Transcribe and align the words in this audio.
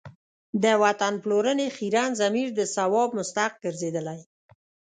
د 0.63 0.65
وطن 0.83 1.13
پلورنې 1.23 1.67
خیرن 1.77 2.11
ضمیر 2.21 2.47
د 2.55 2.61
ثواب 2.75 3.09
مستحق 3.17 3.53
ګرځېدلی. 3.63 4.19